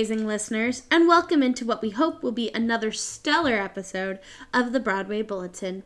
amazing 0.00 0.26
listeners, 0.26 0.84
and 0.90 1.06
welcome 1.06 1.42
into 1.42 1.66
what 1.66 1.82
we 1.82 1.90
hope 1.90 2.22
will 2.22 2.32
be 2.32 2.50
another 2.54 2.90
stellar 2.90 3.58
episode 3.58 4.18
of 4.54 4.72
the 4.72 4.80
Broadway 4.80 5.20
Bulletin. 5.20 5.82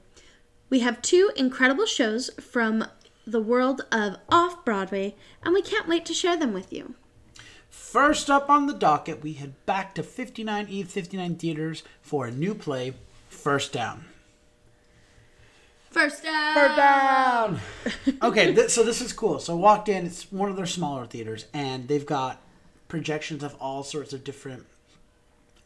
We 0.70 0.78
have 0.80 1.02
two 1.02 1.32
incredible 1.34 1.84
shows 1.84 2.30
from 2.40 2.86
the 3.26 3.40
world 3.40 3.84
of 3.90 4.18
off 4.28 4.64
Broadway, 4.64 5.16
and 5.42 5.52
we 5.52 5.62
can't 5.62 5.88
wait 5.88 6.04
to 6.06 6.14
share 6.14 6.36
them 6.36 6.52
with 6.52 6.72
you. 6.72 6.94
First 7.68 8.30
up 8.30 8.48
on 8.48 8.66
the 8.66 8.72
docket, 8.72 9.20
we 9.20 9.32
head 9.32 9.54
back 9.66 9.96
to 9.96 10.04
59E 10.04 10.86
59 10.86 11.34
Theaters 11.34 11.82
for 12.00 12.26
a 12.28 12.30
new 12.30 12.54
play, 12.54 12.94
First 13.28 13.72
Down. 13.72 14.04
First 15.90 16.22
down! 16.22 16.54
First 16.54 16.76
Down! 16.76 17.60
okay, 18.22 18.54
th- 18.54 18.70
so 18.70 18.84
this 18.84 19.00
is 19.00 19.12
cool. 19.12 19.40
So, 19.40 19.56
walked 19.56 19.88
in, 19.88 20.06
it's 20.06 20.30
one 20.30 20.50
of 20.50 20.56
their 20.56 20.66
smaller 20.66 21.04
theaters, 21.04 21.46
and 21.52 21.88
they've 21.88 22.06
got 22.06 22.43
projections 22.94 23.42
of 23.42 23.56
all 23.60 23.82
sorts 23.82 24.12
of 24.12 24.22
different 24.22 24.64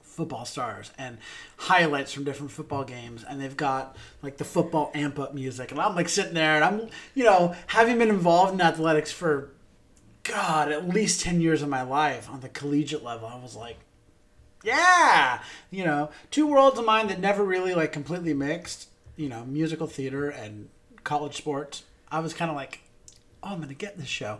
football 0.01 0.47
stars 0.47 0.91
and 0.97 1.19
highlights 1.59 2.11
from 2.11 2.25
different 2.25 2.51
football 2.51 2.85
games 2.85 3.23
and 3.23 3.39
they've 3.39 3.55
got 3.55 3.95
like 4.23 4.39
the 4.39 4.45
football 4.47 4.91
amp 4.95 5.19
up 5.19 5.35
music 5.35 5.71
and 5.71 5.79
I'm 5.79 5.95
like 5.95 6.09
sitting 6.09 6.33
there 6.33 6.55
and 6.55 6.65
I'm 6.65 6.89
you 7.15 7.25
know 7.25 7.55
having 7.67 7.99
been 7.99 8.09
involved 8.09 8.55
in 8.55 8.63
athletics 8.63 9.13
for 9.13 9.51
god 10.23 10.73
at 10.73 10.89
least 10.89 11.21
10 11.21 11.43
years 11.43 11.61
of 11.61 11.69
my 11.69 11.83
life 11.83 12.31
on 12.31 12.41
the 12.41 12.49
collegiate 12.49 13.05
level 13.05 13.29
I 13.29 13.37
was 13.37 13.55
like 13.55 13.77
yeah! 14.65 15.43
You 15.71 15.85
know 15.85 16.09
two 16.31 16.47
worlds 16.47 16.79
of 16.79 16.87
mine 16.87 17.09
that 17.09 17.21
never 17.21 17.45
really 17.45 17.75
like 17.75 17.93
completely 17.93 18.33
mixed 18.33 18.89
you 19.17 19.29
know 19.29 19.45
musical 19.45 19.87
theater 19.87 20.31
and 20.31 20.71
college 21.05 21.37
sports. 21.37 21.85
I 22.11 22.21
was 22.21 22.33
kind 22.33 22.51
of 22.51 22.57
like 22.57 22.81
oh 23.43 23.51
I'm 23.53 23.61
gonna 23.61 23.75
get 23.75 23.99
this 23.99 24.09
show 24.09 24.39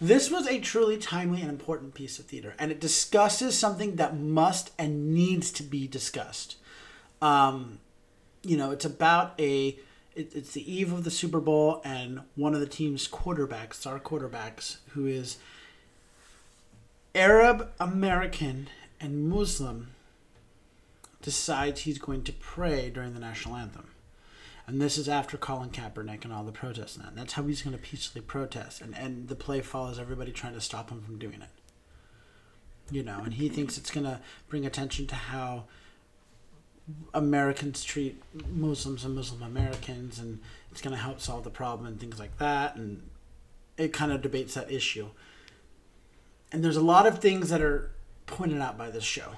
this 0.00 0.30
was 0.30 0.46
a 0.46 0.58
truly 0.58 0.96
timely 0.96 1.42
and 1.42 1.50
important 1.50 1.92
piece 1.92 2.18
of 2.18 2.24
theater, 2.24 2.54
and 2.58 2.70
it 2.70 2.80
discusses 2.80 3.58
something 3.58 3.96
that 3.96 4.16
must 4.16 4.70
and 4.78 5.12
needs 5.12 5.52
to 5.52 5.62
be 5.62 5.86
discussed. 5.86 6.56
Um, 7.20 7.80
you 8.42 8.56
know, 8.56 8.70
it's 8.70 8.84
about 8.84 9.34
a. 9.38 9.78
It, 10.14 10.34
it's 10.34 10.52
the 10.52 10.72
eve 10.72 10.92
of 10.92 11.04
the 11.04 11.10
Super 11.10 11.38
Bowl, 11.38 11.82
and 11.84 12.22
one 12.34 12.54
of 12.54 12.60
the 12.60 12.66
team's 12.66 13.06
quarterbacks, 13.06 13.74
star 13.74 14.00
quarterbacks, 14.00 14.78
who 14.90 15.06
is 15.06 15.36
Arab 17.14 17.70
American 17.78 18.68
and 19.00 19.28
Muslim, 19.28 19.88
decides 21.22 21.82
he's 21.82 21.98
going 21.98 22.24
to 22.24 22.32
pray 22.32 22.90
during 22.90 23.14
the 23.14 23.20
national 23.20 23.56
anthem. 23.56 23.88
And 24.70 24.80
this 24.80 24.96
is 24.96 25.08
after 25.08 25.36
Colin 25.36 25.70
Kaepernick 25.70 26.22
and 26.22 26.32
all 26.32 26.44
the 26.44 26.52
protests 26.52 26.94
and 26.94 27.04
that. 27.04 27.08
And 27.08 27.18
that's 27.18 27.32
how 27.32 27.42
he's 27.42 27.60
going 27.60 27.76
to 27.76 27.82
peacefully 27.82 28.22
protest. 28.22 28.80
And, 28.80 28.96
and 28.96 29.26
the 29.26 29.34
play 29.34 29.62
follows 29.62 29.98
everybody 29.98 30.30
trying 30.30 30.54
to 30.54 30.60
stop 30.60 30.90
him 30.90 31.02
from 31.02 31.18
doing 31.18 31.42
it. 31.42 31.48
You 32.88 33.02
know, 33.02 33.20
and 33.24 33.34
he 33.34 33.48
thinks 33.48 33.76
it's 33.76 33.90
going 33.90 34.06
to 34.06 34.20
bring 34.48 34.64
attention 34.64 35.08
to 35.08 35.16
how 35.16 35.64
Americans 37.12 37.82
treat 37.82 38.22
Muslims 38.48 39.04
and 39.04 39.16
Muslim 39.16 39.42
Americans, 39.42 40.20
and 40.20 40.38
it's 40.70 40.80
going 40.80 40.94
to 40.94 41.02
help 41.02 41.20
solve 41.20 41.42
the 41.42 41.50
problem 41.50 41.88
and 41.88 41.98
things 41.98 42.20
like 42.20 42.38
that. 42.38 42.76
And 42.76 43.10
it 43.76 43.92
kind 43.92 44.12
of 44.12 44.22
debates 44.22 44.54
that 44.54 44.70
issue. 44.70 45.08
And 46.52 46.64
there's 46.64 46.76
a 46.76 46.80
lot 46.80 47.08
of 47.08 47.18
things 47.18 47.48
that 47.48 47.60
are 47.60 47.90
pointed 48.26 48.60
out 48.60 48.78
by 48.78 48.88
this 48.88 49.02
show. 49.02 49.32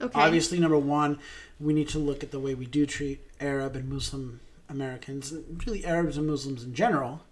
Okay. 0.00 0.16
Obviously, 0.16 0.60
number 0.60 0.78
one, 0.78 1.18
we 1.58 1.74
need 1.74 1.88
to 1.88 1.98
look 1.98 2.22
at 2.22 2.30
the 2.30 2.38
way 2.38 2.54
we 2.54 2.66
do 2.66 2.86
treat 2.86 3.20
Arab 3.40 3.74
and 3.74 3.88
Muslim 3.88 4.38
Americans, 4.70 5.34
really 5.66 5.84
Arabs 5.84 6.16
and 6.16 6.26
Muslims 6.26 6.64
in 6.64 6.74
general. 6.74 7.22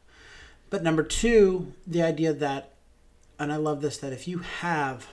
But 0.70 0.82
number 0.82 1.02
two, 1.02 1.72
the 1.86 2.02
idea 2.02 2.32
that, 2.32 2.74
and 3.38 3.52
I 3.52 3.56
love 3.56 3.80
this, 3.80 3.96
that 3.98 4.12
if 4.12 4.28
you 4.28 4.38
have 4.38 5.06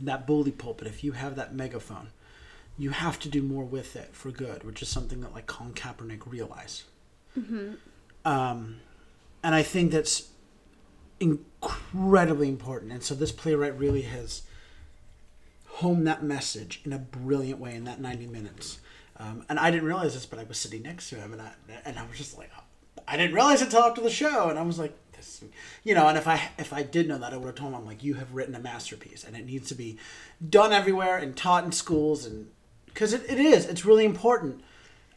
that 0.00 0.26
bully 0.26 0.50
pulpit, 0.50 0.86
if 0.86 1.02
you 1.02 1.12
have 1.12 1.36
that 1.36 1.54
megaphone, 1.54 2.10
you 2.76 2.90
have 2.90 3.18
to 3.20 3.28
do 3.28 3.42
more 3.42 3.64
with 3.64 3.96
it 3.96 4.14
for 4.14 4.30
good, 4.30 4.62
which 4.64 4.82
is 4.82 4.88
something 4.88 5.20
that 5.22 5.32
like 5.32 5.46
Colin 5.46 5.72
Kaepernick 5.72 6.30
realized. 6.30 6.84
Mm-hmm. 7.36 7.74
Um, 8.24 8.76
and 9.42 9.54
I 9.54 9.62
think 9.62 9.92
that's 9.92 10.28
incredibly 11.20 12.48
important. 12.48 12.92
And 12.92 13.02
so 13.02 13.14
this 13.14 13.32
playwright 13.32 13.76
really 13.78 14.02
has 14.02 14.42
homed 15.66 16.06
that 16.06 16.22
message 16.22 16.80
in 16.84 16.92
a 16.92 16.98
brilliant 16.98 17.60
way 17.60 17.74
in 17.74 17.84
that 17.84 18.00
90 18.00 18.26
minutes. 18.26 18.78
Um, 19.18 19.44
and 19.48 19.58
I 19.58 19.70
didn't 19.70 19.86
realize 19.86 20.14
this, 20.14 20.26
but 20.26 20.38
I 20.38 20.44
was 20.44 20.58
sitting 20.58 20.82
next 20.82 21.10
to 21.10 21.16
him, 21.16 21.32
and 21.32 21.42
I 21.42 21.52
and 21.84 21.98
I 21.98 22.06
was 22.06 22.16
just 22.16 22.38
like, 22.38 22.50
I 23.06 23.16
didn't 23.16 23.34
realize 23.34 23.60
it 23.60 23.66
until 23.66 23.82
after 23.82 24.00
the 24.00 24.10
show, 24.10 24.48
and 24.48 24.58
I 24.58 24.62
was 24.62 24.78
like, 24.78 24.96
this, 25.12 25.42
you 25.82 25.94
know. 25.94 26.06
And 26.06 26.16
if 26.16 26.28
I 26.28 26.50
if 26.58 26.72
I 26.72 26.82
did 26.82 27.08
know 27.08 27.18
that, 27.18 27.32
I 27.32 27.36
would 27.36 27.46
have 27.46 27.54
told 27.56 27.72
him, 27.72 27.78
I'm 27.80 27.86
like, 27.86 28.04
you 28.04 28.14
have 28.14 28.32
written 28.34 28.54
a 28.54 28.60
masterpiece, 28.60 29.24
and 29.24 29.36
it 29.36 29.44
needs 29.44 29.68
to 29.68 29.74
be 29.74 29.98
done 30.48 30.72
everywhere 30.72 31.18
and 31.18 31.36
taught 31.36 31.64
in 31.64 31.72
schools, 31.72 32.26
and 32.26 32.48
because 32.86 33.12
it, 33.12 33.28
it 33.28 33.38
is, 33.40 33.66
it's 33.66 33.84
really 33.84 34.04
important. 34.04 34.62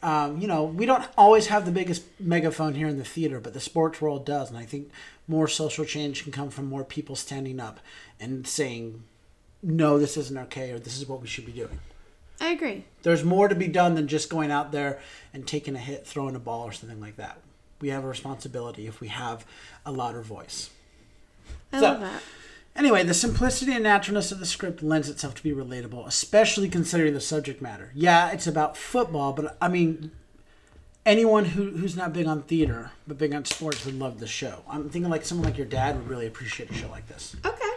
Um, 0.02 0.38
you 0.38 0.48
know, 0.48 0.64
we 0.64 0.84
don't 0.84 1.06
always 1.16 1.46
have 1.46 1.64
the 1.64 1.70
biggest 1.70 2.02
megaphone 2.18 2.74
here 2.74 2.88
in 2.88 2.98
the 2.98 3.04
theater, 3.04 3.38
but 3.38 3.54
the 3.54 3.60
sports 3.60 4.00
world 4.00 4.26
does, 4.26 4.50
and 4.50 4.58
I 4.58 4.64
think 4.64 4.90
more 5.28 5.46
social 5.46 5.84
change 5.84 6.24
can 6.24 6.32
come 6.32 6.50
from 6.50 6.66
more 6.66 6.82
people 6.82 7.14
standing 7.14 7.60
up 7.60 7.78
and 8.18 8.44
saying, 8.44 9.04
no, 9.62 10.00
this 10.00 10.16
isn't 10.16 10.36
okay, 10.36 10.72
or 10.72 10.80
this 10.80 10.98
is 10.98 11.06
what 11.06 11.20
we 11.20 11.28
should 11.28 11.46
be 11.46 11.52
doing. 11.52 11.78
I 12.40 12.50
agree. 12.50 12.84
There's 13.02 13.24
more 13.24 13.48
to 13.48 13.54
be 13.54 13.68
done 13.68 13.94
than 13.94 14.08
just 14.08 14.28
going 14.30 14.50
out 14.50 14.72
there 14.72 15.00
and 15.32 15.46
taking 15.46 15.76
a 15.76 15.78
hit, 15.78 16.06
throwing 16.06 16.34
a 16.34 16.40
ball, 16.40 16.64
or 16.64 16.72
something 16.72 17.00
like 17.00 17.16
that. 17.16 17.38
We 17.80 17.88
have 17.88 18.04
a 18.04 18.08
responsibility 18.08 18.86
if 18.86 19.00
we 19.00 19.08
have 19.08 19.44
a 19.86 19.92
louder 19.92 20.22
voice. 20.22 20.70
I 21.72 21.78
So- 21.80 21.82
love 21.84 22.00
that. 22.00 22.22
Anyway, 22.74 23.02
the 23.04 23.12
simplicity 23.12 23.72
and 23.74 23.82
naturalness 23.82 24.32
of 24.32 24.38
the 24.38 24.46
script 24.46 24.82
lends 24.82 25.08
itself 25.10 25.34
to 25.34 25.42
be 25.42 25.50
relatable, 25.52 26.06
especially 26.06 26.70
considering 26.70 27.12
the 27.12 27.20
subject 27.20 27.60
matter. 27.60 27.90
Yeah, 27.94 28.30
it's 28.30 28.46
about 28.46 28.78
football, 28.78 29.34
but 29.34 29.58
I 29.60 29.68
mean, 29.68 30.10
anyone 31.04 31.44
who, 31.44 31.72
who's 31.72 31.96
not 31.96 32.12
big 32.14 32.26
on 32.26 32.42
theater 32.44 32.92
but 33.06 33.18
big 33.18 33.34
on 33.34 33.44
sports 33.44 33.84
would 33.84 33.98
love 33.98 34.20
the 34.20 34.26
show. 34.26 34.62
I'm 34.68 34.88
thinking 34.88 35.10
like 35.10 35.24
someone 35.26 35.44
like 35.46 35.58
your 35.58 35.66
dad 35.66 35.96
would 35.96 36.08
really 36.08 36.26
appreciate 36.26 36.70
a 36.70 36.74
show 36.74 36.88
like 36.88 37.06
this. 37.08 37.36
Okay. 37.44 37.70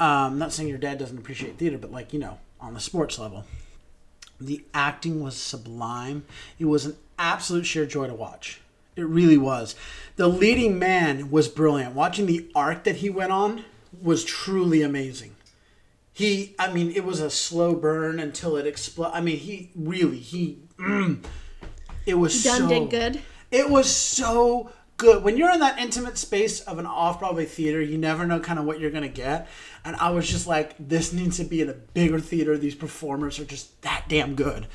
Um, 0.00 0.36
not 0.38 0.52
saying 0.52 0.68
your 0.68 0.78
dad 0.78 0.98
doesn't 0.98 1.18
appreciate 1.18 1.56
theater, 1.58 1.78
but 1.78 1.92
like 1.92 2.12
you 2.12 2.18
know, 2.18 2.38
on 2.60 2.74
the 2.74 2.80
sports 2.80 3.18
level, 3.20 3.44
the 4.40 4.64
acting 4.72 5.20
was 5.22 5.36
sublime. 5.36 6.24
It 6.58 6.66
was 6.66 6.86
an 6.86 6.96
absolute 7.18 7.66
sheer 7.66 7.86
joy 7.86 8.06
to 8.06 8.14
watch. 8.14 8.60
It 8.96 9.06
really 9.06 9.38
was. 9.38 9.74
The 10.16 10.28
leading 10.28 10.78
man 10.78 11.30
was 11.30 11.48
brilliant. 11.48 11.94
Watching 11.94 12.26
the 12.26 12.50
arc 12.54 12.84
that 12.84 12.96
he 12.96 13.10
went 13.10 13.32
on 13.32 13.64
was 14.02 14.24
truly 14.24 14.82
amazing. 14.82 15.36
He, 16.12 16.56
I 16.58 16.72
mean, 16.72 16.90
it 16.90 17.04
was 17.04 17.20
a 17.20 17.30
slow 17.30 17.74
burn 17.74 18.18
until 18.18 18.56
it 18.56 18.66
exploded. 18.66 19.14
I 19.16 19.20
mean, 19.20 19.36
he 19.38 19.70
really, 19.76 20.18
he, 20.18 20.58
mm, 20.76 21.24
it 22.06 22.14
was 22.14 22.42
Done 22.42 22.62
so 22.62 22.68
did 22.68 22.90
good. 22.90 23.20
it 23.52 23.70
was 23.70 23.88
so 23.88 24.72
good. 24.98 25.24
When 25.24 25.36
you're 25.38 25.52
in 25.52 25.60
that 25.60 25.78
intimate 25.78 26.18
space 26.18 26.60
of 26.60 26.78
an 26.78 26.84
off 26.84 27.20
Broadway 27.20 27.46
theater, 27.46 27.80
you 27.80 27.96
never 27.96 28.26
know 28.26 28.40
kind 28.40 28.58
of 28.58 28.66
what 28.66 28.78
you're 28.78 28.90
to 28.90 29.08
get. 29.08 29.48
And 29.84 29.96
I 29.96 30.10
was 30.10 30.28
just 30.28 30.46
like, 30.46 30.74
this 30.78 31.12
needs 31.12 31.38
to 31.38 31.44
be 31.44 31.62
in 31.62 31.70
a 31.70 31.74
bigger 31.74 32.20
theater. 32.20 32.58
These 32.58 32.74
performers 32.74 33.38
are 33.38 33.44
just 33.44 33.80
that 33.82 34.04
damn 34.08 34.34
good. 34.34 34.66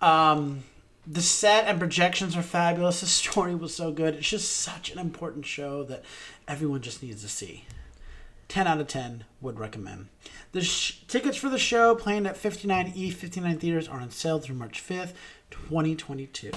Um, 0.00 0.64
the 1.06 1.22
set 1.22 1.66
and 1.66 1.78
projections 1.78 2.36
are 2.36 2.42
fabulous. 2.42 3.00
The 3.00 3.06
story 3.22 3.54
was 3.54 3.74
so 3.74 3.92
good. 3.92 4.16
It's 4.16 4.28
just 4.28 4.50
such 4.50 4.90
an 4.90 4.98
important 4.98 5.46
show 5.46 5.84
that 5.84 6.04
everyone 6.48 6.80
just 6.80 7.02
needs 7.02 7.22
to 7.22 7.28
see. 7.28 7.64
10 8.48 8.66
out 8.66 8.80
of 8.80 8.88
10 8.88 9.24
would 9.40 9.60
recommend. 9.60 10.08
The 10.50 10.62
sh- 10.62 11.02
tickets 11.06 11.36
for 11.36 11.48
the 11.48 11.58
show 11.58 11.94
playing 11.94 12.26
at 12.26 12.34
59E 12.34 13.12
59 13.12 13.58
theaters 13.58 13.86
are 13.86 14.00
on 14.00 14.10
sale 14.10 14.40
through 14.40 14.56
March 14.56 14.82
5th, 14.84 15.12
2022. 15.50 16.50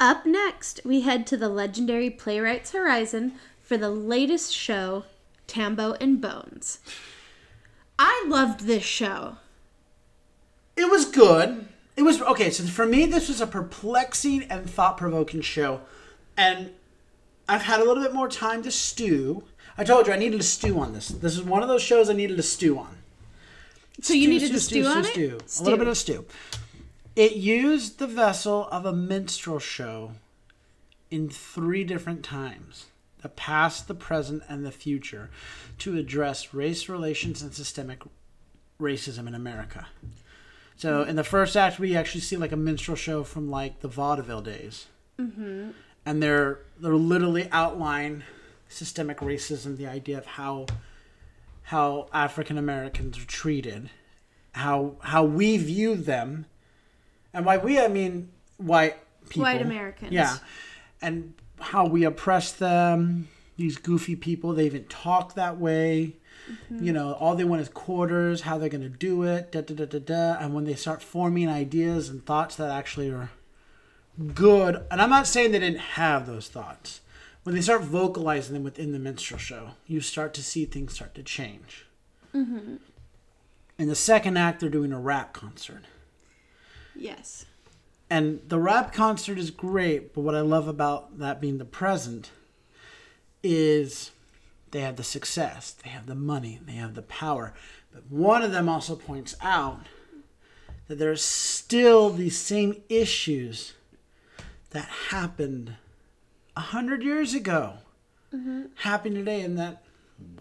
Up 0.00 0.24
next, 0.24 0.80
we 0.84 1.00
head 1.00 1.26
to 1.26 1.36
the 1.36 1.48
legendary 1.48 2.08
Playwrights 2.08 2.70
Horizon 2.72 3.32
for 3.60 3.76
the 3.76 3.90
latest 3.90 4.54
show, 4.54 5.04
Tambo 5.48 5.94
and 6.00 6.20
Bones. 6.20 6.78
I 7.98 8.24
loved 8.28 8.60
this 8.60 8.84
show. 8.84 9.38
It 10.76 10.88
was 10.88 11.04
good. 11.04 11.66
It 11.96 12.02
was 12.02 12.22
okay. 12.22 12.50
So 12.50 12.62
for 12.64 12.86
me, 12.86 13.06
this 13.06 13.28
was 13.28 13.40
a 13.40 13.46
perplexing 13.46 14.44
and 14.44 14.70
thought-provoking 14.70 15.40
show, 15.40 15.80
and 16.36 16.70
I've 17.48 17.62
had 17.62 17.80
a 17.80 17.84
little 17.84 18.02
bit 18.02 18.14
more 18.14 18.28
time 18.28 18.62
to 18.62 18.70
stew. 18.70 19.42
I 19.76 19.82
told 19.82 20.06
you 20.06 20.12
I 20.12 20.16
needed 20.16 20.40
to 20.40 20.46
stew 20.46 20.78
on 20.78 20.92
this. 20.92 21.08
This 21.08 21.34
is 21.34 21.42
one 21.42 21.62
of 21.62 21.68
those 21.68 21.82
shows 21.82 22.08
I 22.08 22.12
needed 22.12 22.36
to 22.36 22.42
stew 22.44 22.78
on. 22.78 22.98
So 24.00 24.14
you 24.14 24.28
needed 24.28 24.52
to 24.52 24.60
stew, 24.60 24.86
on 24.86 25.04
it? 25.04 25.06
stew. 25.06 25.38
A 25.58 25.62
little 25.64 25.78
bit 25.78 25.88
of 25.88 25.98
stew. 25.98 26.24
It 27.18 27.34
used 27.34 27.98
the 27.98 28.06
vessel 28.06 28.68
of 28.70 28.86
a 28.86 28.92
minstrel 28.92 29.58
show 29.58 30.12
in 31.10 31.28
three 31.28 31.82
different 31.82 32.24
times 32.24 32.86
the 33.22 33.28
past, 33.28 33.88
the 33.88 33.94
present, 33.96 34.44
and 34.48 34.64
the 34.64 34.70
future 34.70 35.28
to 35.78 35.98
address 35.98 36.54
race 36.54 36.88
relations 36.88 37.42
and 37.42 37.52
systemic 37.52 38.04
racism 38.80 39.26
in 39.26 39.34
America. 39.34 39.88
So 40.76 41.02
in 41.02 41.16
the 41.16 41.24
first 41.24 41.56
act, 41.56 41.80
we 41.80 41.96
actually 41.96 42.20
see 42.20 42.36
like 42.36 42.52
a 42.52 42.56
minstrel 42.56 42.96
show 42.96 43.24
from 43.24 43.50
like 43.50 43.80
the 43.80 43.88
vaudeville 43.88 44.42
days, 44.42 44.86
mm-hmm. 45.18 45.70
and 46.06 46.22
they're 46.22 46.60
they're 46.78 46.94
literally 46.94 47.48
outline 47.50 48.22
systemic 48.68 49.18
racism, 49.18 49.76
the 49.76 49.88
idea 49.88 50.18
of 50.18 50.26
how 50.26 50.66
how 51.62 52.06
African 52.12 52.56
Americans 52.58 53.18
are 53.18 53.26
treated, 53.26 53.90
how 54.52 54.94
how 55.00 55.24
we 55.24 55.56
view 55.56 55.96
them, 55.96 56.46
and 57.32 57.44
by 57.44 57.58
we 57.58 57.78
I 57.78 57.88
mean 57.88 58.30
white 58.56 58.96
people, 59.28 59.42
White 59.42 59.62
Americans. 59.62 60.12
yeah, 60.12 60.38
and 61.00 61.34
how 61.60 61.86
we 61.86 62.04
oppress 62.04 62.52
them. 62.52 63.28
These 63.56 63.76
goofy 63.78 64.14
people, 64.14 64.52
they 64.52 64.66
even 64.66 64.84
talk 64.84 65.34
that 65.34 65.58
way. 65.58 66.14
Mm-hmm. 66.48 66.84
You 66.84 66.92
know, 66.92 67.14
all 67.14 67.34
they 67.34 67.44
want 67.44 67.60
is 67.60 67.68
quarters, 67.68 68.42
how 68.42 68.56
they're 68.56 68.68
going 68.68 68.82
to 68.82 68.88
do 68.88 69.24
it, 69.24 69.50
da 69.50 69.62
da 69.62 69.74
da 69.74 69.84
da 69.84 69.98
da. 69.98 70.38
And 70.38 70.54
when 70.54 70.64
they 70.64 70.74
start 70.74 71.02
forming 71.02 71.48
ideas 71.48 72.08
and 72.08 72.24
thoughts 72.24 72.54
that 72.56 72.70
actually 72.70 73.10
are 73.10 73.30
good, 74.34 74.84
and 74.90 75.02
I'm 75.02 75.10
not 75.10 75.26
saying 75.26 75.50
they 75.50 75.58
didn't 75.58 75.80
have 75.80 76.26
those 76.26 76.48
thoughts, 76.48 77.00
when 77.42 77.54
they 77.54 77.60
start 77.60 77.82
vocalizing 77.82 78.54
them 78.54 78.62
within 78.62 78.92
the 78.92 78.98
minstrel 78.98 79.38
show, 79.38 79.70
you 79.86 80.00
start 80.00 80.34
to 80.34 80.42
see 80.42 80.64
things 80.64 80.94
start 80.94 81.14
to 81.16 81.22
change. 81.22 81.86
Mm-hmm. 82.34 82.76
In 83.78 83.88
the 83.88 83.94
second 83.94 84.36
act, 84.36 84.60
they're 84.60 84.70
doing 84.70 84.92
a 84.92 85.00
rap 85.00 85.32
concert. 85.32 85.82
Yes. 86.98 87.46
And 88.10 88.40
the 88.48 88.58
rap 88.58 88.92
concert 88.92 89.38
is 89.38 89.50
great, 89.50 90.14
but 90.14 90.22
what 90.22 90.34
I 90.34 90.40
love 90.40 90.66
about 90.66 91.18
that 91.18 91.40
being 91.40 91.58
the 91.58 91.64
present 91.64 92.30
is 93.42 94.10
they 94.70 94.80
have 94.80 94.96
the 94.96 95.04
success, 95.04 95.72
they 95.72 95.90
have 95.90 96.06
the 96.06 96.14
money, 96.14 96.58
they 96.64 96.72
have 96.72 96.94
the 96.94 97.02
power. 97.02 97.54
But 97.92 98.10
one 98.10 98.42
of 98.42 98.52
them 98.52 98.68
also 98.68 98.96
points 98.96 99.36
out 99.40 99.86
that 100.88 100.98
there's 100.98 101.22
still 101.22 102.10
these 102.10 102.38
same 102.38 102.82
issues 102.88 103.74
that 104.70 104.88
happened 105.10 105.74
a 106.56 106.60
hundred 106.60 107.02
years 107.02 107.34
ago 107.34 107.74
mm-hmm. 108.34 108.62
happening 108.76 109.14
today, 109.14 109.42
and 109.42 109.58
that 109.58 109.82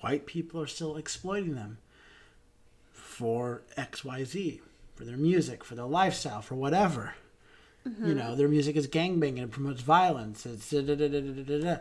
white 0.02 0.26
people 0.26 0.62
are 0.62 0.68
still 0.68 0.98
exploiting 0.98 1.56
them 1.56 1.78
for 2.94 3.62
X, 3.76 4.04
Y, 4.04 4.24
Z, 4.24 4.62
for 4.98 5.06
their 5.06 5.18
music, 5.18 5.64
for 5.64 5.76
their 5.76 5.86
lifestyle, 5.86 6.42
for 6.42 6.56
whatever. 6.56 7.14
You 7.86 7.92
mm-hmm. 7.92 8.18
know, 8.18 8.36
their 8.36 8.50
music 8.50 8.76
is 8.76 8.88
gangbanging 8.88 9.44
and 9.44 9.52
promotes 9.52 9.82
violence. 9.82 10.46
It's 10.46 10.72
da, 10.72 10.82
da, 10.82 10.96
da, 10.96 11.08
da, 11.08 11.22
da, 11.22 11.44
da, 11.44 11.60
da. 11.60 11.78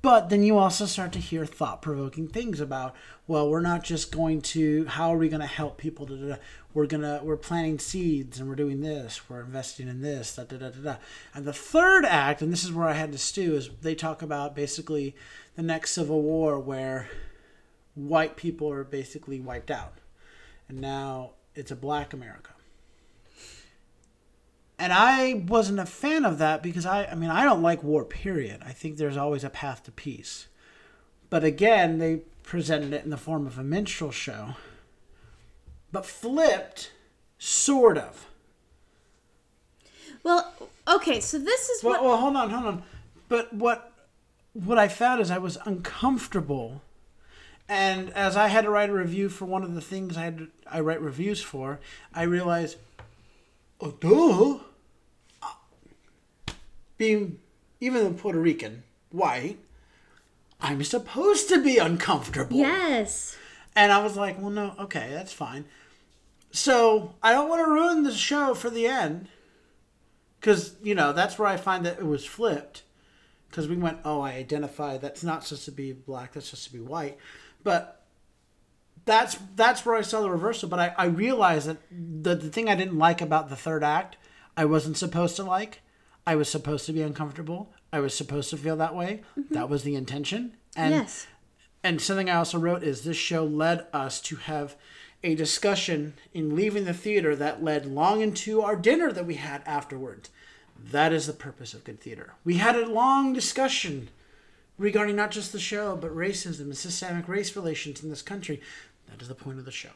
But 0.00 0.28
then 0.28 0.44
you 0.44 0.56
also 0.56 0.86
start 0.86 1.10
to 1.12 1.18
hear 1.18 1.44
thought 1.44 1.82
provoking 1.82 2.28
things 2.28 2.60
about, 2.60 2.94
well, 3.26 3.50
we're 3.50 3.60
not 3.60 3.82
just 3.82 4.12
going 4.12 4.42
to, 4.42 4.84
how 4.84 5.12
are 5.12 5.18
we 5.18 5.28
going 5.28 5.40
to 5.40 5.46
help 5.46 5.76
people? 5.76 6.06
Da, 6.06 6.14
da, 6.14 6.28
da. 6.28 6.36
We're 6.72 6.86
going 6.86 7.02
to, 7.02 7.20
we're 7.24 7.36
planting 7.36 7.80
seeds 7.80 8.38
and 8.38 8.48
we're 8.48 8.54
doing 8.54 8.80
this, 8.80 9.28
we're 9.28 9.40
investing 9.40 9.88
in 9.88 10.00
this, 10.00 10.36
da, 10.36 10.44
da, 10.44 10.58
da, 10.58 10.70
da, 10.70 10.80
da. 10.80 10.96
And 11.34 11.44
the 11.44 11.52
third 11.52 12.04
act, 12.04 12.40
and 12.40 12.52
this 12.52 12.62
is 12.62 12.70
where 12.70 12.86
I 12.86 12.92
had 12.92 13.10
to 13.10 13.18
stew, 13.18 13.56
is 13.56 13.70
they 13.82 13.96
talk 13.96 14.22
about 14.22 14.54
basically 14.54 15.16
the 15.56 15.62
next 15.62 15.90
civil 15.90 16.22
war 16.22 16.60
where 16.60 17.08
white 17.94 18.36
people 18.36 18.70
are 18.70 18.84
basically 18.84 19.40
wiped 19.40 19.72
out. 19.72 19.98
And 20.68 20.80
now 20.80 21.32
it's 21.56 21.72
a 21.72 21.76
black 21.76 22.12
America 22.12 22.52
and 24.78 24.92
I 24.92 25.44
wasn't 25.46 25.80
a 25.80 25.86
fan 25.86 26.24
of 26.24 26.38
that 26.38 26.62
because 26.62 26.86
I, 26.86 27.06
I 27.06 27.14
mean, 27.14 27.30
I 27.30 27.44
don't 27.44 27.62
like 27.62 27.82
war, 27.82 28.04
period. 28.04 28.62
I 28.64 28.72
think 28.72 28.96
there's 28.96 29.16
always 29.16 29.44
a 29.44 29.50
path 29.50 29.82
to 29.84 29.90
peace. 29.90 30.46
But 31.30 31.44
again, 31.44 31.98
they 31.98 32.22
presented 32.42 32.92
it 32.92 33.04
in 33.04 33.10
the 33.10 33.16
form 33.16 33.46
of 33.46 33.58
a 33.58 33.64
minstrel 33.64 34.10
show, 34.10 34.54
but 35.92 36.06
flipped, 36.06 36.92
sort 37.38 37.98
of. 37.98 38.26
Well, 40.22 40.52
okay, 40.86 41.20
so 41.20 41.38
this 41.38 41.68
is 41.68 41.82
Well, 41.82 41.94
what 41.94 42.04
well, 42.04 42.16
hold 42.16 42.36
on, 42.36 42.50
hold 42.50 42.66
on. 42.66 42.82
But 43.28 43.52
what 43.52 43.92
what 44.54 44.78
I 44.78 44.88
found 44.88 45.20
is 45.20 45.30
I 45.30 45.38
was 45.38 45.58
uncomfortable, 45.66 46.82
and 47.68 48.10
as 48.10 48.36
I 48.36 48.48
had 48.48 48.64
to 48.64 48.70
write 48.70 48.90
a 48.90 48.94
review 48.94 49.28
for 49.28 49.44
one 49.44 49.62
of 49.62 49.74
the 49.74 49.80
things 49.80 50.16
I 50.16 50.24
had 50.24 50.38
to, 50.38 50.48
I 50.66 50.80
write 50.80 51.00
reviews 51.00 51.42
for, 51.42 51.80
I 52.14 52.22
realized, 52.22 52.78
oh, 53.80 53.90
duh. 53.92 54.64
Ah. 55.42 55.58
Being 56.96 57.38
even 57.80 58.06
a 58.06 58.10
Puerto 58.10 58.40
Rican, 58.40 58.82
white, 59.10 59.58
I'm 60.60 60.82
supposed 60.82 61.48
to 61.50 61.62
be 61.62 61.78
uncomfortable. 61.78 62.56
Yes. 62.56 63.36
And 63.76 63.92
I 63.92 64.02
was 64.02 64.16
like, 64.16 64.40
well, 64.40 64.50
no, 64.50 64.74
okay, 64.80 65.10
that's 65.12 65.32
fine. 65.32 65.64
So 66.50 67.14
I 67.22 67.32
don't 67.32 67.48
want 67.48 67.64
to 67.64 67.70
ruin 67.70 68.02
the 68.02 68.12
show 68.12 68.54
for 68.54 68.70
the 68.70 68.86
end. 68.86 69.28
Because, 70.40 70.76
you 70.82 70.94
know, 70.94 71.12
that's 71.12 71.38
where 71.38 71.48
I 71.48 71.56
find 71.56 71.84
that 71.86 71.98
it 71.98 72.06
was 72.06 72.24
flipped. 72.24 72.82
Because 73.48 73.68
we 73.68 73.76
went, 73.76 73.98
oh, 74.04 74.20
I 74.20 74.32
identify 74.32 74.98
that's 74.98 75.24
not 75.24 75.44
supposed 75.44 75.64
to 75.66 75.72
be 75.72 75.92
black, 75.92 76.32
that's 76.32 76.46
supposed 76.46 76.66
to 76.66 76.72
be 76.72 76.80
white. 76.80 77.18
But 77.62 77.97
that's 79.08 79.38
that's 79.56 79.84
where 79.84 79.96
I 79.96 80.02
saw 80.02 80.20
the 80.20 80.30
reversal. 80.30 80.68
But 80.68 80.78
I, 80.78 80.94
I 80.96 81.06
realized 81.06 81.66
that 81.66 81.78
the, 81.90 82.36
the 82.36 82.50
thing 82.50 82.68
I 82.68 82.76
didn't 82.76 82.98
like 82.98 83.20
about 83.20 83.48
the 83.48 83.56
third 83.56 83.82
act, 83.82 84.16
I 84.56 84.64
wasn't 84.66 84.96
supposed 84.96 85.34
to 85.36 85.42
like. 85.42 85.80
I 86.26 86.36
was 86.36 86.48
supposed 86.48 86.86
to 86.86 86.92
be 86.92 87.02
uncomfortable. 87.02 87.72
I 87.92 88.00
was 88.00 88.14
supposed 88.14 88.50
to 88.50 88.58
feel 88.58 88.76
that 88.76 88.94
way. 88.94 89.22
Mm-hmm. 89.38 89.54
That 89.54 89.70
was 89.70 89.82
the 89.82 89.96
intention. 89.96 90.56
And 90.76 90.94
yes. 90.94 91.26
and 91.82 92.00
something 92.00 92.28
I 92.28 92.36
also 92.36 92.58
wrote 92.58 92.82
is 92.82 93.02
this 93.02 93.16
show 93.16 93.44
led 93.44 93.86
us 93.92 94.20
to 94.22 94.36
have 94.36 94.76
a 95.24 95.34
discussion 95.34 96.14
in 96.32 96.54
leaving 96.54 96.84
the 96.84 96.94
theater 96.94 97.34
that 97.34 97.64
led 97.64 97.86
long 97.86 98.20
into 98.20 98.62
our 98.62 98.76
dinner 98.76 99.10
that 99.10 99.26
we 99.26 99.34
had 99.34 99.62
afterwards. 99.66 100.30
That 100.78 101.12
is 101.12 101.26
the 101.26 101.32
purpose 101.32 101.74
of 101.74 101.82
good 101.82 102.00
theater. 102.00 102.34
We 102.44 102.58
had 102.58 102.76
a 102.76 102.86
long 102.86 103.32
discussion 103.32 104.10
regarding 104.78 105.16
not 105.16 105.32
just 105.32 105.52
the 105.52 105.58
show, 105.58 105.96
but 105.96 106.14
racism 106.14 106.60
and 106.60 106.76
systemic 106.76 107.28
race 107.28 107.56
relations 107.56 108.02
in 108.02 108.10
this 108.10 108.22
country. 108.22 108.60
That 109.10 109.20
is 109.22 109.28
the 109.28 109.34
point 109.34 109.58
of 109.58 109.64
the 109.64 109.70
show. 109.72 109.90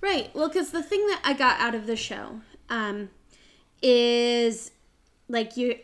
Right. 0.00 0.30
Well, 0.34 0.48
because 0.48 0.70
the 0.70 0.82
thing 0.82 1.06
that 1.08 1.20
I 1.24 1.32
got 1.32 1.58
out 1.60 1.74
of 1.74 1.86
the 1.86 1.96
show 1.96 2.40
um, 2.68 3.08
is 3.82 4.70
like 5.28 5.56
you 5.56 5.78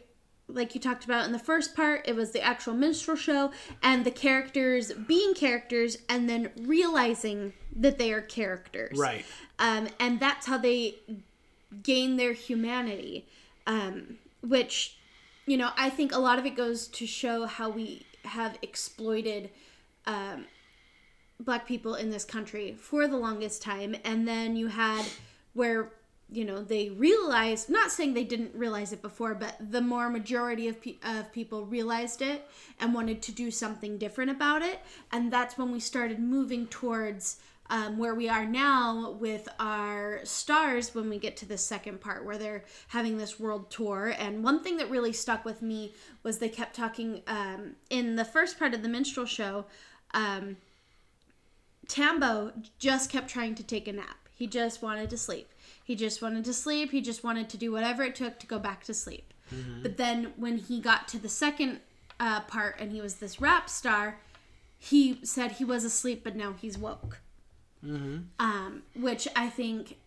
like 0.48 0.74
you 0.74 0.80
talked 0.80 1.04
about 1.04 1.24
in 1.24 1.32
the 1.32 1.38
first 1.38 1.74
part 1.74 2.06
it 2.06 2.14
was 2.14 2.32
the 2.32 2.40
actual 2.42 2.74
minstrel 2.74 3.16
show 3.16 3.50
and 3.82 4.04
the 4.04 4.10
characters 4.10 4.92
being 4.92 5.34
characters 5.34 5.98
and 6.08 6.28
then 6.28 6.50
realizing 6.60 7.52
that 7.74 7.96
they 7.98 8.12
are 8.12 8.20
characters 8.20 8.98
Right. 8.98 9.24
um, 9.58 9.88
and 9.98 10.20
that's 10.20 10.46
how 10.46 10.58
they 10.58 10.96
gain 11.82 12.16
their 12.16 12.32
humanity 12.32 13.26
um, 13.66 14.18
which 14.42 14.96
you 15.46 15.56
know 15.56 15.70
i 15.76 15.88
think 15.88 16.12
a 16.12 16.18
lot 16.18 16.38
of 16.38 16.44
it 16.44 16.54
goes 16.56 16.86
to 16.88 17.06
show 17.06 17.46
how 17.46 17.70
we 17.70 18.04
have 18.24 18.58
exploited 18.62 19.48
um, 20.06 20.46
black 21.44 21.66
people 21.66 21.94
in 21.94 22.10
this 22.10 22.24
country 22.24 22.72
for 22.78 23.06
the 23.06 23.16
longest 23.16 23.62
time 23.62 23.94
and 24.04 24.26
then 24.26 24.56
you 24.56 24.68
had 24.68 25.04
where 25.54 25.90
you 26.30 26.44
know 26.44 26.62
they 26.62 26.90
realized 26.90 27.68
not 27.68 27.90
saying 27.90 28.14
they 28.14 28.24
didn't 28.24 28.54
realize 28.54 28.92
it 28.92 29.02
before 29.02 29.34
but 29.34 29.56
the 29.70 29.80
more 29.80 30.08
majority 30.08 30.68
of, 30.68 30.80
pe- 30.80 30.96
of 31.04 31.30
people 31.32 31.66
realized 31.66 32.22
it 32.22 32.48
and 32.80 32.94
wanted 32.94 33.20
to 33.20 33.32
do 33.32 33.50
something 33.50 33.98
different 33.98 34.30
about 34.30 34.62
it 34.62 34.80
and 35.12 35.32
that's 35.32 35.58
when 35.58 35.70
we 35.70 35.80
started 35.80 36.18
moving 36.18 36.66
towards 36.68 37.38
um, 37.72 37.96
where 37.96 38.14
we 38.14 38.28
are 38.28 38.44
now 38.44 39.12
with 39.12 39.48
our 39.58 40.20
stars 40.24 40.94
when 40.94 41.08
we 41.08 41.18
get 41.18 41.38
to 41.38 41.46
the 41.46 41.56
second 41.56 42.02
part 42.02 42.24
where 42.24 42.36
they're 42.36 42.64
having 42.88 43.16
this 43.16 43.40
world 43.40 43.70
tour. 43.70 44.14
And 44.18 44.44
one 44.44 44.62
thing 44.62 44.76
that 44.76 44.90
really 44.90 45.14
stuck 45.14 45.46
with 45.46 45.62
me 45.62 45.94
was 46.22 46.38
they 46.38 46.50
kept 46.50 46.76
talking 46.76 47.22
um, 47.26 47.76
in 47.88 48.16
the 48.16 48.26
first 48.26 48.58
part 48.58 48.74
of 48.74 48.82
the 48.82 48.90
minstrel 48.90 49.24
show 49.24 49.64
um, 50.12 50.58
Tambo 51.92 52.52
just 52.78 53.10
kept 53.10 53.28
trying 53.28 53.54
to 53.56 53.62
take 53.62 53.86
a 53.86 53.92
nap. 53.92 54.16
He 54.34 54.46
just 54.46 54.80
wanted 54.82 55.10
to 55.10 55.18
sleep. 55.18 55.50
He 55.84 55.94
just 55.94 56.22
wanted 56.22 56.44
to 56.46 56.54
sleep. 56.54 56.90
He 56.90 57.02
just 57.02 57.22
wanted 57.22 57.50
to 57.50 57.58
do 57.58 57.70
whatever 57.70 58.02
it 58.02 58.14
took 58.14 58.38
to 58.38 58.46
go 58.46 58.58
back 58.58 58.82
to 58.84 58.94
sleep. 58.94 59.34
But 59.82 59.98
then 59.98 60.32
when 60.36 60.56
he 60.56 60.80
got 60.80 61.06
to 61.08 61.18
the 61.18 61.28
second 61.28 61.80
uh, 62.18 62.40
part 62.42 62.76
and 62.80 62.90
he 62.92 63.02
was 63.02 63.16
this 63.16 63.38
rap 63.42 63.68
star, 63.68 64.18
he 64.78 65.20
said 65.22 65.52
he 65.52 65.64
was 65.66 65.84
asleep, 65.84 66.24
but 66.24 66.34
now 66.34 66.54
he's 66.58 66.78
woke. 66.78 67.20
Um, 68.38 68.82
which 68.96 69.28
I 69.36 69.50
think, 69.50 69.98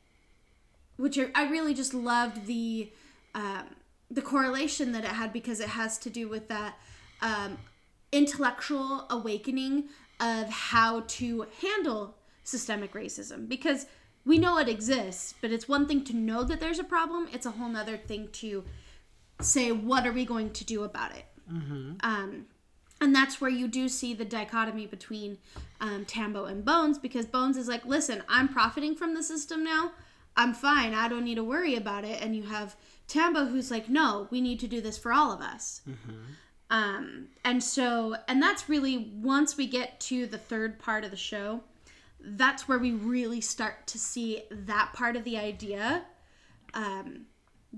which 0.97 1.19
I- 1.19 1.29
I 1.35 1.47
really 1.49 1.75
just 1.75 1.93
loved 1.93 2.47
the 2.47 2.89
um, 3.35 3.65
the 4.09 4.21
correlation 4.23 4.91
that 4.93 5.03
it 5.03 5.11
had 5.11 5.31
because 5.33 5.59
it 5.59 5.67
has 5.69 5.97
to 5.99 6.09
do 6.09 6.27
with 6.29 6.47
that 6.47 6.75
um, 7.21 7.57
intellectual 8.11 9.05
awakening 9.09 9.89
of 10.19 10.49
how 10.49 11.01
to 11.07 11.45
handle 11.61 12.15
systemic 12.43 12.93
racism 12.93 13.47
because 13.49 13.85
we 14.25 14.37
know 14.37 14.57
it 14.57 14.69
exists 14.69 15.33
but 15.41 15.51
it's 15.51 15.67
one 15.67 15.87
thing 15.87 16.03
to 16.03 16.15
know 16.15 16.43
that 16.43 16.59
there's 16.59 16.79
a 16.79 16.83
problem 16.83 17.27
it's 17.33 17.45
a 17.45 17.51
whole 17.51 17.69
nother 17.69 17.97
thing 17.97 18.27
to 18.31 18.63
say 19.41 19.71
what 19.71 20.05
are 20.07 20.11
we 20.13 20.25
going 20.25 20.49
to 20.51 20.63
do 20.63 20.83
about 20.83 21.11
it 21.15 21.25
Um, 22.03 22.45
and 23.01 23.13
that's 23.13 23.41
where 23.41 23.51
you 23.51 23.67
do 23.67 23.89
see 23.89 24.13
the 24.13 24.25
dichotomy 24.25 24.87
between 24.87 25.37
um, 25.81 26.05
Tambo 26.05 26.45
and 26.45 26.63
Bones 26.63 26.97
because 26.97 27.25
Bones 27.25 27.57
is 27.57 27.67
like, 27.67 27.85
listen, 27.85 28.23
I'm 28.29 28.47
profiting 28.47 28.95
from 28.95 29.13
the 29.13 29.21
system 29.21 29.63
now. 29.63 29.91
I'm 30.37 30.53
fine. 30.53 30.93
I 30.93 31.07
don't 31.09 31.25
need 31.25 31.35
to 31.35 31.43
worry 31.43 31.75
about 31.75 32.05
it. 32.05 32.21
And 32.21 32.35
you 32.35 32.43
have 32.43 32.75
Tambo 33.07 33.45
who's 33.45 33.69
like, 33.69 33.89
no, 33.89 34.27
we 34.31 34.39
need 34.39 34.59
to 34.61 34.67
do 34.67 34.79
this 34.81 34.97
for 34.97 35.11
all 35.11 35.31
of 35.31 35.41
us. 35.41 35.81
Um, 36.69 37.27
and 37.43 37.63
so, 37.63 38.15
and 38.27 38.41
that's 38.41 38.67
really 38.67 39.11
once 39.21 39.55
we 39.55 39.67
get 39.67 39.99
to 40.01 40.25
the 40.25 40.37
third 40.37 40.79
part 40.79 41.03
of 41.03 41.11
the 41.11 41.17
show, 41.17 41.61
that's 42.19 42.67
where 42.67 42.79
we 42.79 42.91
really 42.91 43.41
start 43.41 43.85
to 43.87 43.99
see 43.99 44.43
that 44.49 44.91
part 44.93 45.15
of 45.15 45.23
the 45.23 45.37
idea 45.37 46.03
um, 46.73 47.25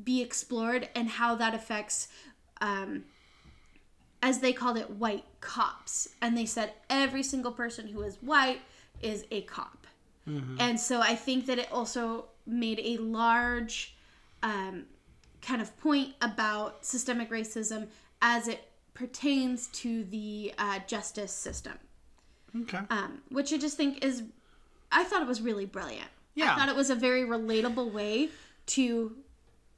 be 0.04 0.22
explored 0.22 0.88
and 0.96 1.10
how 1.10 1.36
that 1.36 1.54
affects, 1.54 2.08
um, 2.62 3.04
as 4.22 4.40
they 4.40 4.54
called 4.54 4.78
it, 4.78 4.90
white 4.90 5.26
cops. 5.42 6.08
And 6.22 6.38
they 6.38 6.46
said 6.46 6.74
every 6.90 7.24
single 7.24 7.52
person 7.52 7.88
who 7.88 8.02
is 8.04 8.18
white 8.22 8.62
is 9.02 9.26
a 9.32 9.42
cop. 9.42 9.86
And 10.60 10.80
so 10.80 11.02
I 11.02 11.16
think 11.16 11.46
that 11.46 11.58
it 11.58 11.70
also 11.72 12.26
made 12.46 12.82
a 12.84 12.98
large 12.98 13.96
um, 14.44 14.86
kind 15.42 15.62
of 15.62 15.78
point 15.78 16.16
about 16.22 16.86
systemic 16.86 17.30
racism 17.30 17.88
as 18.22 18.48
it 18.48 18.60
pertains 18.98 19.68
to 19.68 20.04
the 20.06 20.52
uh, 20.58 20.80
justice 20.88 21.32
system, 21.32 21.74
Okay. 22.64 22.80
um, 22.90 23.22
which 23.30 23.54
I 23.54 23.58
just 23.58 23.78
think 23.78 24.04
is, 24.04 24.24
I 24.92 25.04
thought 25.04 25.22
it 25.22 25.28
was 25.28 25.40
really 25.40 25.66
brilliant. 25.66 26.10
Yeah. 26.34 26.54
I 26.54 26.56
thought 26.58 26.70
it 26.70 26.76
was 26.76 26.90
a 26.90 26.96
very 26.96 27.22
relatable 27.24 27.92
way 27.92 28.30
to 28.68 29.16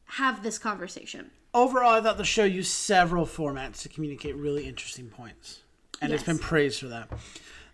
have 0.06 0.42
this 0.42 0.58
conversation. 0.58 1.32
Overall, 1.54 1.96
I 1.96 2.02
thought 2.02 2.18
the 2.18 2.24
show 2.24 2.46
used 2.46 2.72
several 2.72 3.26
formats 3.26 3.82
to 3.82 3.90
communicate 3.90 4.36
really 4.38 4.66
interesting 4.66 5.10
points, 5.10 5.64
and 6.02 6.14
it's 6.14 6.24
been 6.24 6.40
praised 6.40 6.80
for 6.80 6.88
that. 6.88 7.10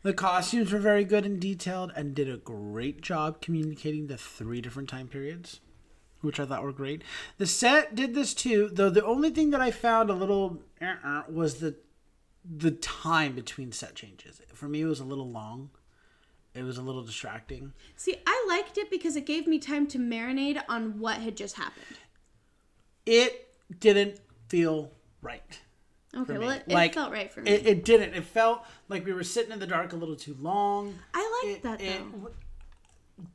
The 0.02 0.14
costumes 0.14 0.72
were 0.72 0.80
very 0.80 1.04
good 1.04 1.25
and 1.25 1.40
detailed, 1.40 1.92
and 1.96 2.16
did 2.16 2.30
a 2.30 2.38
great 2.38 3.02
job 3.02 3.40
communicating 3.40 4.08
the 4.08 4.18
three 4.18 4.62
different 4.62 4.90
time 4.90 5.08
periods, 5.08 5.60
which 6.25 6.39
I 6.39 6.46
thought 6.46 6.63
were 6.63 6.72
great. 6.72 7.03
The 7.38 7.46
set 7.48 7.96
did 7.96 8.13
this 8.15 8.34
too, 8.34 8.70
though. 8.72 8.89
The 8.89 9.05
only 9.05 9.29
thing 9.29 9.51
that 9.51 9.62
I 9.62 9.72
found 9.72 10.10
a 10.10 10.13
little 10.13 10.62
uh-uh 10.82 11.24
was 11.29 11.55
the 11.60 11.75
the 12.44 12.72
time 12.72 13.34
between 13.34 13.72
set 13.72 13.96
changes. 13.96 14.41
For 14.53 14.67
me, 14.67 14.82
it 14.82 14.86
was 14.86 15.00
a 15.00 15.05
little 15.05 15.29
long. 15.29 15.70
It 16.53 16.63
was 16.63 16.77
a 16.77 16.82
little 16.82 17.03
distracting. 17.03 17.74
See, 17.98 18.15
I 18.25 18.46
liked 18.48 18.77
it 18.77 18.89
because 18.89 19.15
it 19.15 19.25
gave 19.25 19.46
me 19.46 19.60
time 19.60 19.88
to 19.88 19.98
marinate 19.98 20.62
on 20.70 21.00
what 21.00 21.17
had 21.17 21.36
just 21.36 21.55
happened. 21.58 21.98
It 23.05 23.53
didn't 23.79 24.20
feel 24.48 24.91
right. 25.22 25.60
Okay, 26.15 26.38
well, 26.38 26.51
it, 26.51 26.63
it 26.67 26.74
Like, 26.74 26.94
felt 26.94 27.12
right 27.12 27.32
for 27.32 27.41
me. 27.41 27.51
It, 27.51 27.67
it 27.67 27.84
didn't. 27.84 28.13
It 28.13 28.24
felt 28.24 28.63
like 28.88 29.05
we 29.05 29.12
were 29.12 29.24
sitting 29.24 29.51
in 29.51 29.60
the 29.60 29.67
dark 29.67 29.91
a 29.91 29.98
little 29.98 30.15
too 30.15 30.38
long. 30.39 30.96
I 31.13 31.41
liked 31.44 31.58
It, 31.58 31.63
that 31.63 31.79
though. 31.79 32.32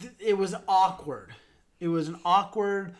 it, 0.06 0.12
it 0.30 0.38
was 0.38 0.54
awkward. 0.66 1.34
It 1.80 1.88
was 1.88 2.08
an 2.08 2.18
awkward, 2.24 2.94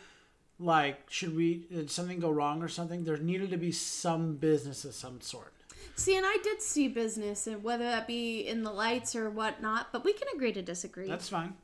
like, 0.58 1.10
should 1.10 1.36
we, 1.36 1.66
did 1.70 1.90
something 1.90 2.18
go 2.18 2.30
wrong 2.30 2.62
or 2.62 2.68
something? 2.68 3.04
There 3.04 3.16
needed 3.18 3.50
to 3.50 3.56
be 3.56 3.72
some 3.72 4.36
business 4.36 4.84
of 4.84 4.94
some 4.94 5.20
sort. 5.20 5.52
See, 5.96 6.16
and 6.16 6.24
I 6.26 6.38
did 6.42 6.62
see 6.62 6.88
business, 6.88 7.46
and 7.46 7.62
whether 7.62 7.84
that 7.84 8.06
be 8.06 8.40
in 8.40 8.62
the 8.62 8.72
lights 8.72 9.14
or 9.14 9.28
whatnot, 9.28 9.88
but 9.92 10.02
we 10.04 10.14
can 10.14 10.28
agree 10.34 10.52
to 10.52 10.62
disagree. 10.62 11.08
That's 11.08 11.28
fine. 11.28 11.54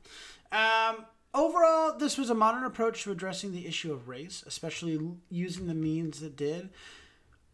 Um, 0.53 1.07
overall, 1.33 1.97
this 1.97 2.19
was 2.19 2.29
a 2.29 2.35
modern 2.35 2.65
approach 2.65 3.03
to 3.05 3.13
addressing 3.13 3.53
the 3.53 3.67
issue 3.67 3.93
of 3.93 4.09
race, 4.09 4.45
especially 4.47 4.99
using 5.31 5.67
the 5.67 5.75
means 5.75 6.23
it 6.23 6.37
did. 6.37 6.69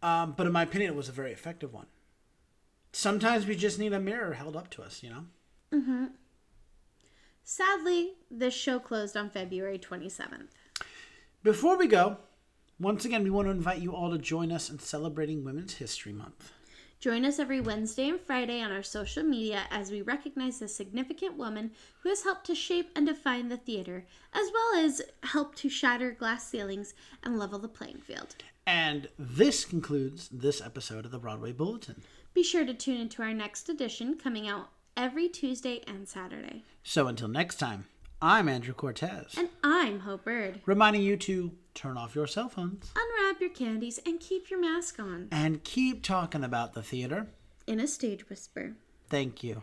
Um, 0.03 0.35
but 0.37 0.47
in 0.47 0.53
my 0.53 0.63
opinion, 0.63 0.93
it 0.93 0.97
was 0.97 1.09
a 1.09 1.13
very 1.13 1.31
effective 1.33 1.73
one. 1.73 1.87
Sometimes 2.93 3.47
we 3.47 3.55
just 3.55 3.79
need 3.79 3.93
a 3.93 4.01
mirror 4.01 4.33
held 4.33 4.57
up 4.57 4.69
to 4.71 4.83
us, 4.83 5.03
you 5.03 5.11
know? 5.11 5.25
Sadly, 7.45 8.15
this 8.31 8.55
show 8.55 8.79
closed 8.79 9.17
on 9.17 9.29
February 9.29 9.79
27th. 9.79 10.49
Before 11.43 11.77
we 11.77 11.89
go, 11.89 12.19
once 12.79 13.05
again, 13.05 13.25
we 13.25 13.31
want 13.31 13.47
to 13.47 13.53
invite 13.53 13.81
you 13.81 13.95
all 13.95 14.11
to 14.11 14.19
join 14.19 14.53
us 14.53 14.71
in 14.71 14.79
celebrating 14.79 15.45
Women's 15.45 15.75
History 15.75 16.13
Month. 16.13 16.53
Join 17.01 17.25
us 17.25 17.41
every 17.41 17.61
Wednesday 17.61 18.09
and 18.09 18.21
Friday 18.21 18.61
on 18.61 18.71
our 18.71 18.85
social 18.85 19.25
media 19.25 19.65
as 19.73 19.91
we 19.91 20.03
recognize 20.03 20.61
the 20.61 20.69
significant 20.69 21.37
woman 21.37 21.73
who 22.01 22.11
has 22.11 22.23
helped 22.23 22.47
to 22.47 22.55
shape 22.55 22.91
and 22.95 23.09
define 23.09 23.49
the 23.49 23.57
theater, 23.57 24.07
as 24.33 24.49
well 24.55 24.85
as 24.85 25.03
help 25.25 25.57
to 25.57 25.69
shatter 25.69 26.13
glass 26.13 26.47
ceilings 26.47 26.95
and 27.25 27.41
level 27.41 27.59
the 27.59 27.67
playing 27.67 27.99
field. 27.99 28.37
And 28.69 29.09
this 29.19 29.65
concludes 29.65 30.29
this 30.29 30.61
episode 30.61 31.05
of 31.05 31.11
the 31.11 31.19
Broadway 31.19 31.51
Bulletin. 31.51 32.03
Be 32.35 32.45
sure 32.45 32.65
to 32.65 32.73
tune 32.73 33.01
into 33.01 33.21
our 33.21 33.35
next 33.35 33.69
edition 33.69 34.17
coming 34.17 34.47
out 34.47 34.71
every 34.97 35.29
Tuesday 35.29 35.83
and 35.87 36.09
Saturday. 36.09 36.65
So 36.83 37.07
until 37.07 37.29
next 37.29 37.57
time, 37.57 37.87
I'm 38.21 38.49
Andrew 38.49 38.75
Cortez, 38.75 39.35
And 39.37 39.49
I'm 39.65 40.01
Hope 40.01 40.25
Bird. 40.25 40.61
reminding 40.67 41.03
you 41.03 41.17
to 41.19 41.53
turn 41.75 41.97
off 41.97 42.15
your 42.15 42.27
cell 42.27 42.49
phones 42.49 42.93
Unwrap 42.95 43.41
your 43.41 43.51
candies 43.51 43.99
and 44.07 44.21
keep 44.21 44.51
your 44.51 44.61
mask 44.61 45.01
on. 45.01 45.29
and 45.33 45.65
keep 45.65 46.03
talking 46.03 46.45
about 46.45 46.75
the 46.75 46.83
theater. 46.83 47.27
In 47.67 47.81
a 47.81 47.89
stage 47.89 48.29
whisper. 48.29 48.75
Thank 49.09 49.43
you. 49.43 49.63